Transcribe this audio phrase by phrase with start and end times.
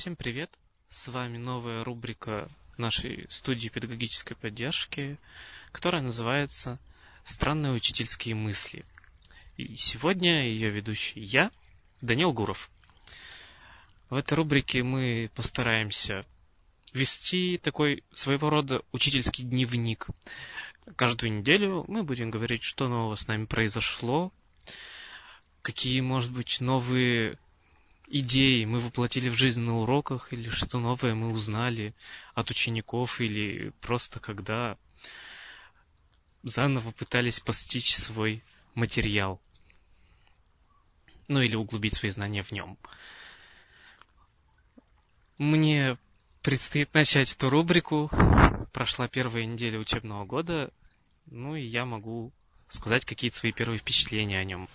[0.00, 0.50] Всем привет!
[0.88, 2.48] С вами новая рубрика
[2.78, 5.18] нашей студии педагогической поддержки,
[5.72, 6.78] которая называется
[7.22, 8.86] «Странные учительские мысли».
[9.58, 11.50] И сегодня ее ведущий я,
[12.00, 12.70] Данил Гуров.
[14.08, 16.24] В этой рубрике мы постараемся
[16.94, 20.06] вести такой своего рода учительский дневник.
[20.96, 24.32] Каждую неделю мы будем говорить, что нового с нами произошло,
[25.60, 27.36] какие, может быть, новые
[28.10, 31.94] идеи мы воплотили в жизнь на уроках, или что новое мы узнали
[32.34, 34.76] от учеников, или просто когда
[36.42, 38.42] заново пытались постичь свой
[38.74, 39.40] материал.
[41.28, 42.76] Ну или углубить свои знания в нем.
[45.38, 45.96] Мне
[46.42, 48.10] предстоит начать эту рубрику.
[48.72, 50.72] Прошла первая неделя учебного года,
[51.26, 52.32] ну и я могу
[52.68, 54.68] сказать какие-то свои первые впечатления о нем.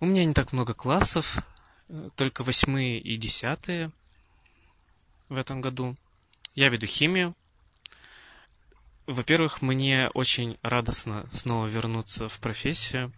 [0.00, 1.38] У меня не так много классов,
[2.16, 3.90] только восьмые и десятые
[5.28, 5.96] в этом году.
[6.54, 7.34] Я веду химию.
[9.06, 13.12] Во-первых, мне очень радостно снова вернуться в профессию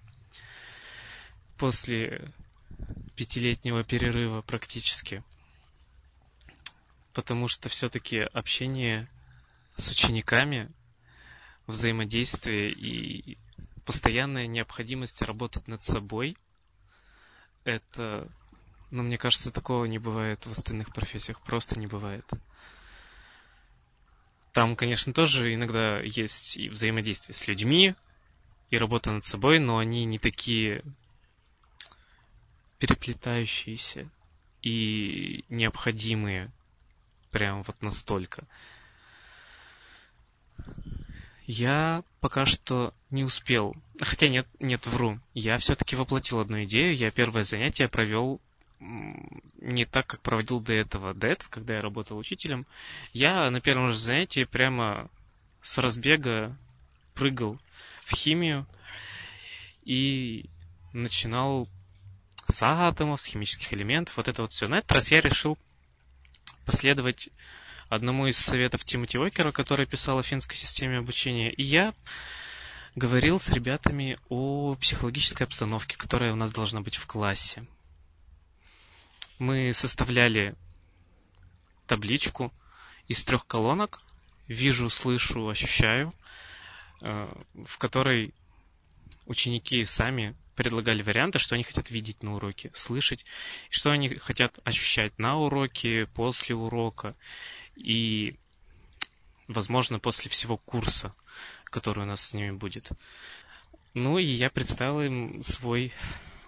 [1.58, 2.32] после
[3.14, 5.22] пятилетнего перерыва практически.
[7.12, 9.08] Потому что все-таки общение
[9.76, 10.70] с учениками,
[11.66, 13.38] взаимодействие и
[13.84, 16.36] постоянная необходимость работать над собой,
[17.64, 18.28] это
[18.96, 21.40] но мне кажется, такого не бывает в остальных профессиях.
[21.42, 22.24] Просто не бывает.
[24.52, 27.94] Там, конечно, тоже иногда есть и взаимодействие с людьми,
[28.70, 30.82] и работа над собой, но они не такие
[32.78, 34.08] переплетающиеся
[34.62, 36.50] и необходимые
[37.30, 38.46] прям вот настолько.
[41.44, 43.76] Я пока что не успел.
[44.00, 45.20] Хотя нет, нет, вру.
[45.34, 46.96] Я все-таки воплотил одну идею.
[46.96, 48.40] Я первое занятие провел
[48.78, 51.14] не так, как проводил до этого.
[51.14, 52.66] До этого, когда я работал учителем,
[53.12, 55.10] я на первом же занятии прямо
[55.60, 56.56] с разбега
[57.14, 57.58] прыгал
[58.04, 58.66] в химию
[59.84, 60.46] и
[60.92, 61.68] начинал
[62.48, 64.68] с атомов, с химических элементов, вот это вот все.
[64.68, 65.58] На этот раз я решил
[66.64, 67.30] последовать
[67.88, 71.50] одному из советов Тимоти Уокера, который писал о финской системе обучения.
[71.50, 71.94] И я
[72.94, 77.66] говорил с ребятами о психологической обстановке, которая у нас должна быть в классе
[79.38, 80.54] мы составляли
[81.86, 82.52] табличку
[83.08, 84.02] из трех колонок
[84.48, 86.12] «Вижу, слышу, ощущаю»,
[87.02, 87.28] э,
[87.66, 88.32] в которой
[89.26, 93.24] ученики сами предлагали варианты, что они хотят видеть на уроке, слышать,
[93.70, 97.14] что они хотят ощущать на уроке, после урока
[97.76, 98.36] и,
[99.48, 101.14] возможно, после всего курса,
[101.64, 102.90] который у нас с ними будет.
[103.94, 105.92] Ну и я представил им свой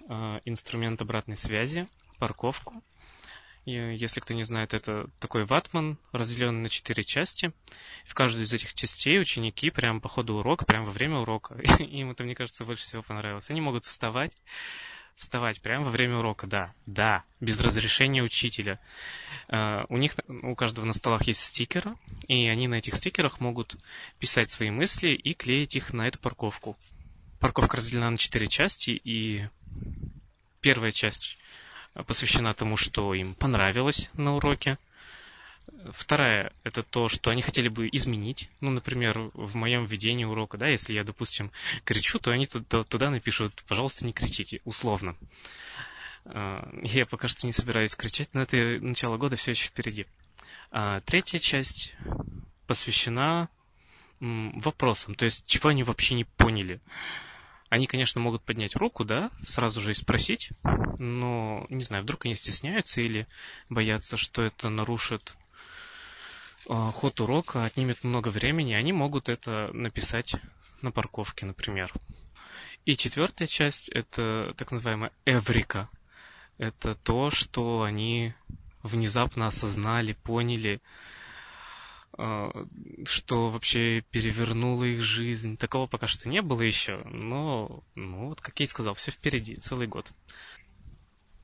[0.08, 1.86] э, инструмент обратной связи,
[2.18, 2.82] парковку.
[3.68, 7.52] И, если кто не знает, это такой ватман, разделенный на четыре части.
[8.06, 12.10] В каждую из этих частей ученики прямо по ходу урока, прямо во время урока, им
[12.10, 13.50] это, мне кажется, больше всего понравилось.
[13.50, 14.32] Они могут вставать,
[15.16, 18.80] вставать прямо во время урока, да, да, без разрешения учителя.
[19.48, 21.94] Uh, у них, у каждого на столах есть стикеры,
[22.26, 23.76] и они на этих стикерах могут
[24.18, 26.78] писать свои мысли и клеить их на эту парковку.
[27.38, 29.46] Парковка разделена на четыре части, и
[30.62, 31.36] первая часть
[32.06, 34.78] посвящена тому, что им понравилось на уроке.
[35.92, 38.48] Вторая– это то, что они хотели бы изменить.
[38.60, 41.50] Ну, например, в моем ведении урока, да, если я, допустим,
[41.84, 45.16] кричу, то они туда, туда напишут «пожалуйста, не кричите», условно.
[46.24, 50.06] А, я пока что не собираюсь кричать, но это начало года все еще впереди.
[50.70, 51.94] А третья часть
[52.66, 53.48] посвящена
[54.20, 56.80] вопросам, то есть чего они вообще не поняли.
[57.68, 60.50] Они, конечно, могут поднять руку, да, сразу же и спросить,
[60.98, 63.26] но, не знаю, вдруг они стесняются или
[63.68, 65.36] боятся, что это нарушит
[66.68, 70.34] э, ход урока, отнимет много времени, они могут это написать
[70.80, 71.92] на парковке, например.
[72.86, 75.90] И четвертая часть– это так называемая эврика.
[76.56, 78.32] Это то, что они
[78.82, 81.17] внезапно осознали, поняли, а,
[82.18, 85.56] что вообще перевернуло их жизнь.
[85.56, 89.54] Такого пока что не было еще, но, ну, вот как я и сказал, все впереди,
[89.54, 90.10] целый год.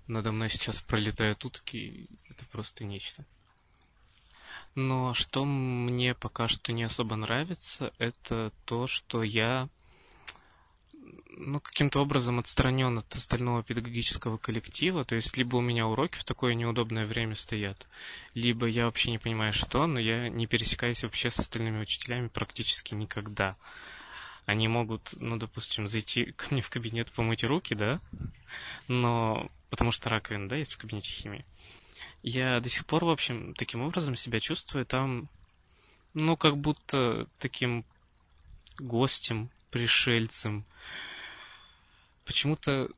[0.08, 3.24] Надо мной сейчас пролетают утки, это просто нечто.
[4.74, 9.68] Но что мне пока что не особо нравится, это то, что я
[11.36, 15.04] ну, каким-то образом отстранен от остального педагогического коллектива.
[15.04, 17.86] То есть, либо у меня уроки в такое неудобное время стоят,
[18.34, 22.94] либо я вообще не понимаю, что, но я не пересекаюсь вообще с остальными учителями практически
[22.94, 23.56] никогда.
[24.46, 28.00] Они могут, ну, допустим, зайти ко мне в кабинет, помыть руки, да,
[28.88, 31.44] но потому что раковина, да, есть в кабинете химии.
[32.22, 35.28] Я до сих пор, в общем, таким образом себя чувствую там,
[36.14, 37.84] ну, как будто таким
[38.78, 40.64] гостем, пришельцем.
[42.24, 42.88] Почему-то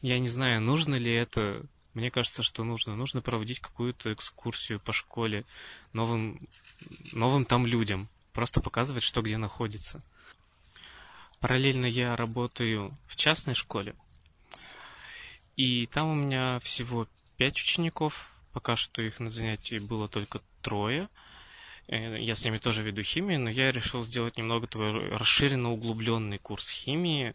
[0.00, 1.64] я не знаю, нужно ли это.
[1.94, 2.94] Мне кажется, что нужно.
[2.94, 5.44] Нужно проводить какую-то экскурсию по школе
[5.92, 6.48] новым,
[7.12, 8.08] новым там людям.
[8.32, 10.02] Просто показывать, что где находится.
[11.40, 13.96] Параллельно я работаю в частной школе.
[15.56, 18.30] И там у меня всего пять учеников.
[18.52, 21.08] Пока что их на занятии было только трое.
[21.88, 26.38] Э, я с ними тоже веду химию, но я решил сделать немного такой расширенно углубленный
[26.38, 27.34] курс химии.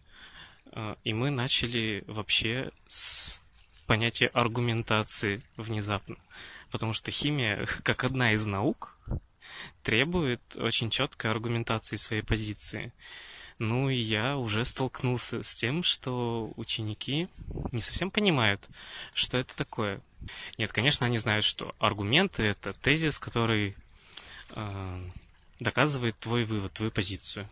[0.73, 3.39] Э, и мы начали вообще с
[3.85, 6.17] понятия аргументации внезапно.
[6.71, 8.97] Потому что химия, как одна из наук,
[9.83, 12.91] требует очень четкой аргументации своей позиции.
[13.59, 17.27] Ну и я уже столкнулся с тем, что ученики
[17.71, 18.67] не совсем понимают,
[19.13, 20.01] что это такое.
[20.57, 23.75] Нет, конечно, они знают, что аргументы это тезис, который
[24.55, 25.09] э,
[25.59, 27.47] доказывает твой вывод, твою позицию.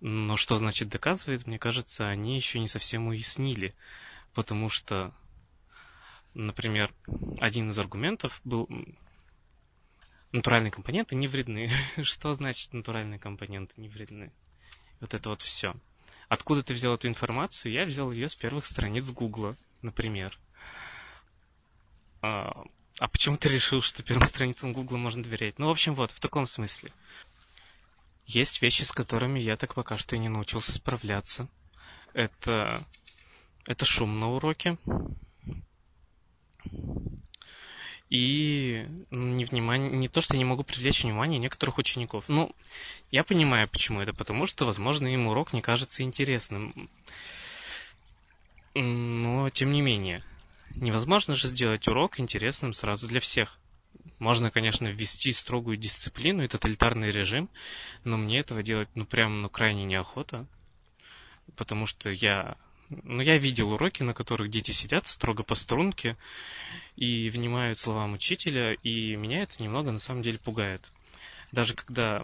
[0.00, 3.74] Но что значит доказывает, мне кажется, они еще не совсем уяснили.
[4.34, 5.12] Потому что,
[6.34, 6.94] например,
[7.40, 8.68] один из аргументов был
[10.32, 11.70] натуральные компоненты не вредны.
[12.02, 14.32] что значит натуральные компоненты не вредны?
[15.00, 15.74] Вот это вот все.
[16.28, 17.72] Откуда ты взял эту информацию?
[17.72, 20.38] Я взял ее с первых страниц Гугла, например.
[22.20, 22.64] А,
[22.98, 25.58] а почему ты решил, что первым страницам Гугла можно доверять?
[25.58, 26.92] Ну, в общем, вот, в таком смысле.
[28.28, 31.48] Есть вещи, с которыми я так пока что и не научился справляться.
[32.12, 32.84] Это,
[33.66, 34.76] это шум на уроке
[38.10, 42.24] и не, внимание, не то, что я не могу привлечь внимание некоторых учеников.
[42.28, 42.54] Ну,
[43.10, 46.90] я понимаю, почему это, потому что, возможно, им урок не кажется интересным.
[48.74, 50.22] Но, тем не менее,
[50.74, 53.58] невозможно же сделать урок интересным сразу для всех.
[54.18, 57.48] Можно, конечно, ввести строгую дисциплину и тоталитарный режим,
[58.04, 60.46] но мне этого делать, ну, прям, ну, крайне неохота,
[61.56, 62.56] потому что я
[62.90, 66.16] ну, я видел уроки, на которых дети сидят строго по струнке
[66.96, 70.90] и внимают словам учителя, и меня это немного на самом деле пугает.
[71.52, 72.22] Даже когда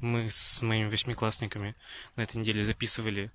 [0.00, 1.74] мы с моими восьмиклассниками
[2.16, 3.30] на этой неделе записывали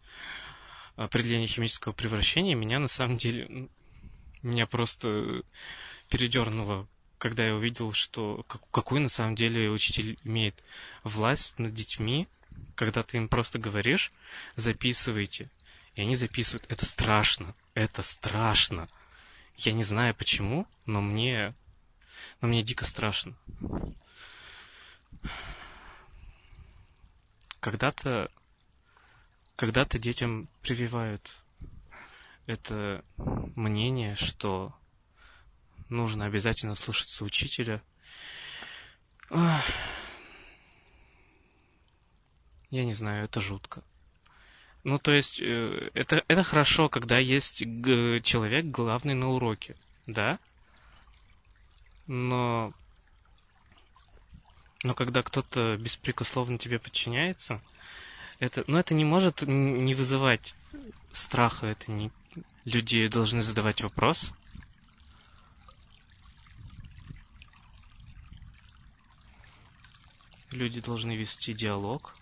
[0.96, 3.70] определение химического превращения, меня на самом деле
[4.44, 5.44] меня просто
[6.10, 6.88] передернуло,
[7.24, 10.62] когда я увидел, что какую на самом деле учитель имеет
[11.04, 12.28] власть над детьми,
[12.75, 14.12] когда ты им просто говоришь,
[14.56, 15.50] записывайте–
[15.96, 16.66] и они записывают.
[16.70, 17.56] Это страшно.
[17.74, 18.90] Это страшно.
[19.58, 21.54] Я не знаю почему, но мне...
[22.42, 23.36] Но мне дико страшно.
[27.60, 28.31] Когда-то...
[29.56, 31.31] Когда-то детям прививают
[32.48, 33.06] это
[33.56, 34.74] мнение, что
[35.94, 37.81] нужно обязательно слушаться учителя.
[39.30, 39.62] Я
[42.86, 43.84] не знаю, это жутко.
[44.84, 50.40] Ну, то есть, э, это, это хорошо, когда есть человек главный на уроке, да?
[52.07, 52.74] Но,
[54.84, 57.62] но когда кто-то беспрекословно тебе подчиняется,
[58.39, 60.53] это, ну, это не может не вызывать
[61.13, 62.12] страха, это не...
[62.65, 64.34] Люди должны задавать вопрос.
[70.53, 72.15] Люди должны вести диалог.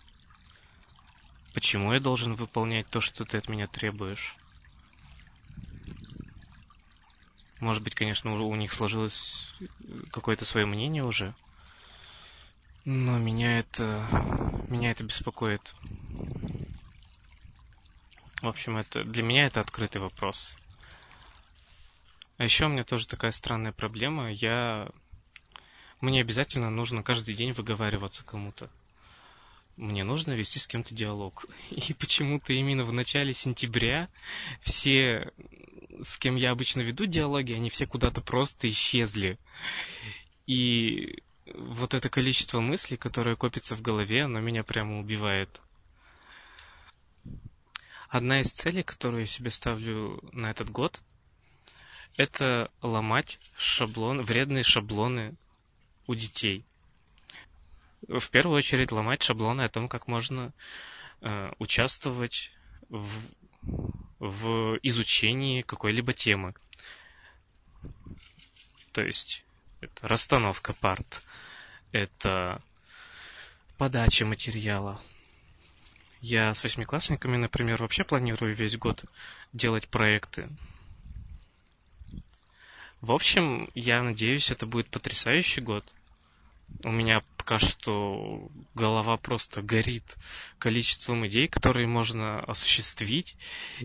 [1.52, 4.36] Почему я должен выполнять то, что ты от меня требуешь?
[7.60, 9.52] Может быть, конечно, у них сложилось
[10.10, 11.34] какое-то свое мнение уже.
[12.86, 14.08] Но меня это...
[14.68, 15.74] Меня это беспокоит.
[18.40, 20.56] В общем, это для меня это открытый вопрос.
[22.38, 24.32] А еще у меня тоже такая странная проблема.
[24.32, 24.88] Я...
[26.02, 28.68] Мне обязательно нужно каждый день выговариваться кому-то
[29.76, 31.46] мне нужно вести с кем-то диалог.
[31.70, 34.08] И почему-то именно в начале сентября
[34.60, 35.32] все,
[36.02, 39.38] с кем я обычно веду диалоги, они все куда-то просто исчезли.
[40.46, 45.60] И вот это количество мыслей, которое копится в голове, оно меня прямо убивает.
[48.08, 51.00] Одна из целей, которую я себе ставлю на этот год,
[52.18, 55.34] это ломать шаблон, вредные шаблоны
[56.12, 56.64] у детей
[58.08, 60.52] в первую очередь ломать шаблоны о том, как можно
[61.20, 62.52] э, участвовать
[62.88, 63.08] в,
[64.18, 66.54] в изучении какой-либо темы.
[68.92, 69.44] То есть
[69.80, 71.22] это расстановка парт,
[71.92, 72.62] это
[73.78, 75.00] подача материала.
[76.20, 79.04] Я с восьмиклассниками, например, вообще планирую весь год
[79.52, 80.48] делать проекты.
[83.00, 85.84] В общем, я надеюсь, это будет потрясающий год.
[86.84, 90.16] У меня пока что голова просто горит
[90.58, 93.36] количеством идей, которые можно осуществить,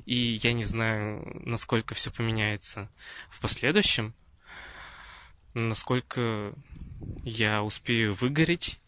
[0.06, 2.90] и я не знаю, насколько все поменяется
[3.30, 4.14] в последующем,
[5.54, 6.54] насколько
[7.24, 8.80] я успею выгореть,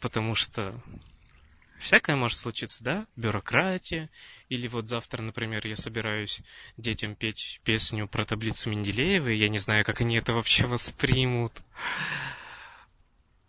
[0.00, 0.80] потому что
[1.78, 3.06] Всякое может случиться, да?
[3.16, 4.10] Бюрократия.
[4.48, 6.40] Или вот завтра, например, я собираюсь
[6.76, 11.52] детям петь песню про таблицу Менделеева, и я не знаю, как они это вообще воспримут.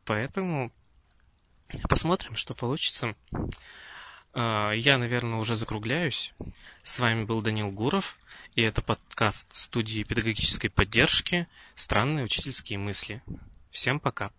[0.05, 0.71] Поэтому
[1.89, 3.15] посмотрим, что получится.
[4.33, 6.33] А, я, наверное, уже закругляюсь.
[6.83, 8.17] С вами был Данил Гуров,
[8.55, 13.21] и это подкаст студии педагогической поддержки «Странные учительские мысли».
[13.71, 14.31] Всем пока.